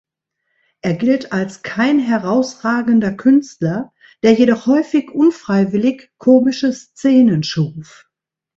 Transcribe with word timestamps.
Er 0.81 0.95
gilt 0.95 1.31
als 1.31 1.61
kein 1.61 1.99
herausragender 1.99 3.11
Künstler, 3.13 3.93
der 4.23 4.33
jedoch 4.33 4.65
häufig 4.65 5.11
unfreiwillig 5.11 6.09
komische 6.17 6.73
Szenen 6.73 7.43
schuf. 7.43 8.09